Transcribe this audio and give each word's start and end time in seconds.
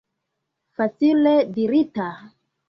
Facile 0.77 1.35
dirita! 1.51 2.09